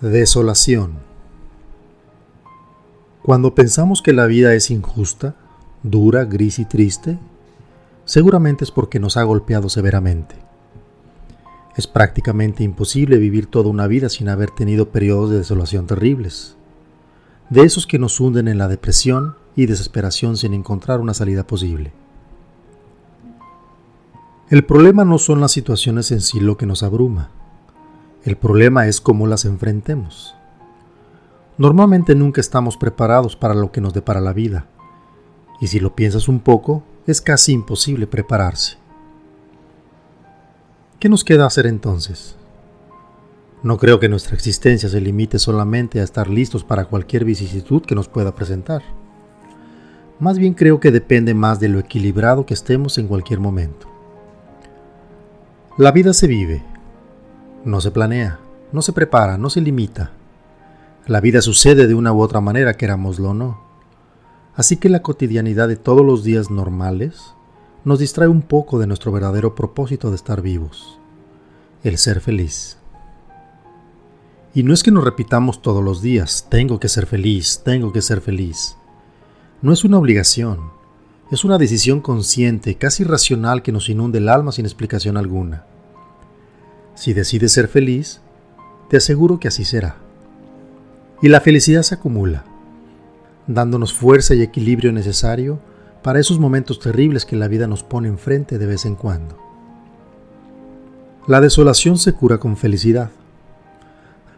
[0.00, 0.94] Desolación.
[3.22, 5.36] Cuando pensamos que la vida es injusta,
[5.84, 7.16] dura, gris y triste,
[8.04, 10.34] seguramente es porque nos ha golpeado severamente.
[11.76, 16.56] Es prácticamente imposible vivir toda una vida sin haber tenido periodos de desolación terribles,
[17.48, 21.92] de esos que nos hunden en la depresión y desesperación sin encontrar una salida posible.
[24.50, 27.30] El problema no son las situaciones en sí lo que nos abruma,
[28.24, 30.34] el problema es cómo las enfrentemos.
[31.58, 34.66] Normalmente nunca estamos preparados para lo que nos depara la vida,
[35.60, 38.78] y si lo piensas un poco, es casi imposible prepararse.
[40.98, 42.36] ¿Qué nos queda hacer entonces?
[43.62, 47.94] No creo que nuestra existencia se limite solamente a estar listos para cualquier vicisitud que
[47.94, 48.82] nos pueda presentar.
[50.18, 53.86] Más bien creo que depende más de lo equilibrado que estemos en cualquier momento.
[55.76, 56.62] La vida se vive,
[57.64, 58.38] no se planea,
[58.72, 60.12] no se prepara, no se limita.
[61.06, 63.60] La vida sucede de una u otra manera, querámoslo o no.
[64.54, 67.34] Así que la cotidianidad de todos los días normales
[67.84, 70.98] nos distrae un poco de nuestro verdadero propósito de estar vivos,
[71.82, 72.78] el ser feliz.
[74.54, 78.02] Y no es que nos repitamos todos los días, tengo que ser feliz, tengo que
[78.02, 78.76] ser feliz.
[79.62, 80.70] No es una obligación,
[81.30, 85.66] es una decisión consciente, casi racional que nos inunde el alma sin explicación alguna.
[86.94, 88.20] Si decides ser feliz,
[88.88, 89.96] te aseguro que así será.
[91.22, 92.44] Y la felicidad se acumula,
[93.46, 95.58] dándonos fuerza y equilibrio necesario
[96.02, 99.38] para esos momentos terribles que la vida nos pone enfrente de vez en cuando.
[101.26, 103.10] La desolación se cura con felicidad.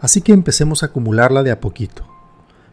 [0.00, 2.04] Así que empecemos a acumularla de a poquito,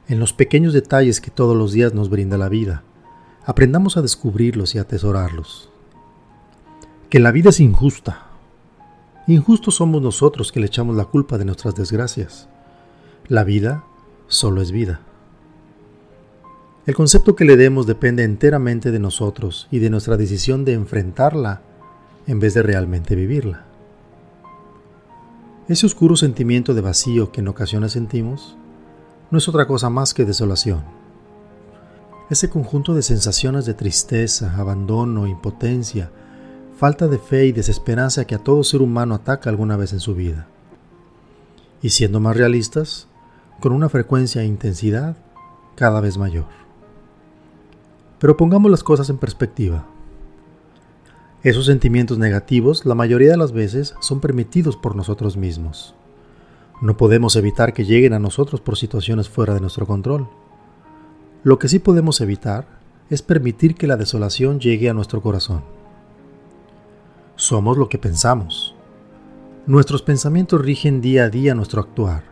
[0.07, 2.83] en los pequeños detalles que todos los días nos brinda la vida.
[3.43, 5.69] Aprendamos a descubrirlos y atesorarlos.
[7.09, 8.27] Que la vida es injusta,
[9.27, 12.47] Injustos somos nosotros que le echamos la culpa de nuestras desgracias.
[13.27, 13.83] La vida
[14.27, 14.99] solo es vida.
[16.85, 21.63] El concepto que le demos depende enteramente de nosotros y de nuestra decisión de enfrentarla
[22.27, 23.65] en vez de realmente vivirla.
[25.67, 28.55] Ese oscuro sentimiento de vacío que en ocasiones sentimos
[29.31, 30.83] no es otra cosa más que desolación.
[32.29, 36.11] Ese conjunto de sensaciones de tristeza, abandono, impotencia,
[36.75, 40.13] falta de fe y desesperanza que a todo ser humano ataca alguna vez en su
[40.13, 40.47] vida.
[41.81, 43.07] Y siendo más realistas,
[43.59, 45.15] con una frecuencia e intensidad
[45.75, 46.45] cada vez mayor.
[48.19, 49.85] Pero pongamos las cosas en perspectiva.
[51.43, 55.93] Esos sentimientos negativos la mayoría de las veces son permitidos por nosotros mismos.
[56.81, 60.27] No podemos evitar que lleguen a nosotros por situaciones fuera de nuestro control.
[61.43, 62.67] Lo que sí podemos evitar
[63.09, 65.74] es permitir que la desolación llegue a nuestro corazón.
[67.37, 68.75] Somos lo que pensamos.
[69.65, 72.23] Nuestros pensamientos rigen día a día nuestro actuar.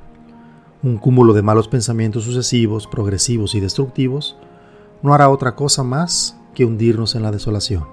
[0.81, 4.37] Un cúmulo de malos pensamientos sucesivos, progresivos y destructivos
[5.01, 7.85] no hará otra cosa más que hundirnos en la desolación.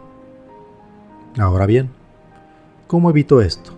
[1.36, 1.90] Ahora bien,
[2.86, 3.72] ¿cómo evito esto?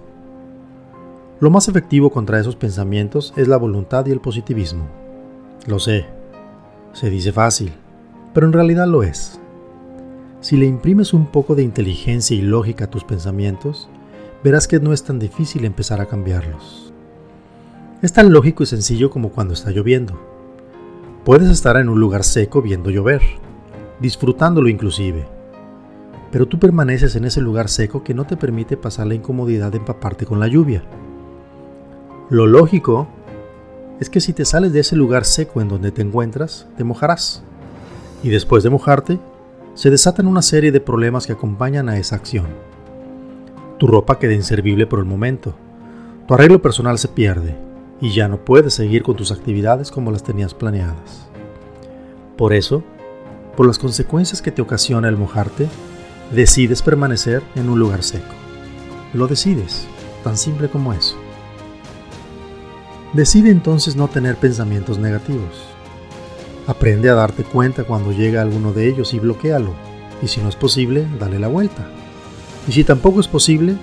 [1.41, 4.84] Lo más efectivo contra esos pensamientos es la voluntad y el positivismo.
[5.66, 6.04] Lo sé,
[6.92, 7.72] se dice fácil,
[8.34, 9.41] pero en realidad lo es.
[10.42, 13.88] Si le imprimes un poco de inteligencia y lógica a tus pensamientos,
[14.42, 16.92] verás que no es tan difícil empezar a cambiarlos.
[18.03, 20.20] Es tan lógico y sencillo como cuando está lloviendo.
[21.25, 23.22] Puedes estar en un lugar seco viendo llover,
[24.00, 25.28] disfrutándolo inclusive,
[26.32, 29.78] pero tú permaneces en ese lugar seco que no te permite pasar la incomodidad de
[29.78, 30.82] empaparte con la lluvia.
[32.30, 33.06] Lo lógico
[34.00, 37.44] es que si te sales de ese lugar seco en donde te encuentras, te mojarás.
[38.24, 39.20] Y después de mojarte,
[39.75, 42.47] se desatan una serie de problemas que acompañan a esa acción.
[43.78, 45.55] Tu ropa queda inservible por el momento,
[46.28, 47.56] tu arreglo personal se pierde
[48.00, 51.28] y ya no puedes seguir con tus actividades como las tenías planeadas.
[52.37, 52.83] Por eso,
[53.56, 55.69] por las consecuencias que te ocasiona el mojarte,
[56.33, 58.34] decides permanecer en un lugar seco.
[59.15, 59.86] Lo decides,
[60.22, 61.16] tan simple como eso.
[63.15, 65.72] Decide entonces no tener pensamientos negativos
[66.66, 69.74] Aprende a darte cuenta cuando llega alguno de ellos y bloquealo.
[70.22, 71.88] Y si no es posible, dale la vuelta.
[72.68, 73.74] Y si tampoco es posible,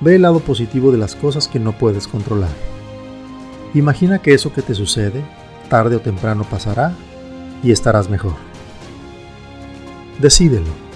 [0.00, 2.50] ve el lado positivo de las cosas que no puedes controlar.
[3.74, 5.22] Imagina que eso que te sucede,
[5.68, 6.94] tarde o temprano pasará
[7.62, 8.34] y estarás mejor.
[10.18, 10.88] Decídelo.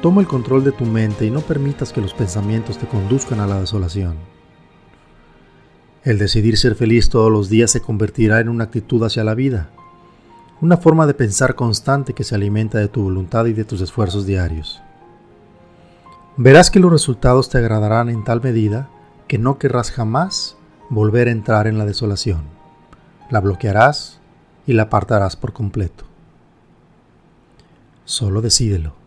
[0.00, 3.46] Toma el control de tu mente y no permitas que los pensamientos te conduzcan a
[3.46, 4.16] la desolación.
[6.02, 9.70] El decidir ser feliz todos los días se convertirá en una actitud hacia la vida
[10.62, 14.26] una forma de pensar constante que se alimenta de tu voluntad y de tus esfuerzos
[14.26, 14.80] diarios.
[16.36, 18.88] Verás que los resultados te agradarán en tal medida
[19.26, 20.56] que no querrás jamás
[20.88, 22.42] volver a entrar en la desolación.
[23.28, 24.20] La bloquearás
[24.64, 26.04] y la apartarás por completo.
[28.04, 29.01] Solo decídelo.